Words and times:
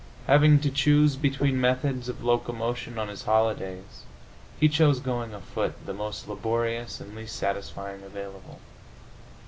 Having 0.25 0.61
to 0.61 0.71
choose 0.71 1.15
between 1.15 1.61
methods 1.61 2.09
of 2.09 2.23
locomotion 2.23 2.97
on 2.97 3.07
his 3.07 3.21
holidays, 3.25 4.01
he 4.59 4.67
chose 4.67 4.99
going 4.99 5.31
afoot, 5.35 5.75
the 5.85 5.93
most 5.93 6.27
laborious 6.27 6.99
and 6.99 7.15
least 7.15 7.35
satisfying 7.35 8.01
available. 8.01 8.59